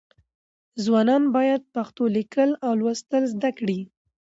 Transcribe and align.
ځوانان 0.83 1.23
باید 1.35 1.61
پښتو 1.75 2.03
لیکل 2.15 2.49
او 2.65 2.71
لوستل 2.81 3.23
زده 3.33 3.49
کړي. 3.59 3.79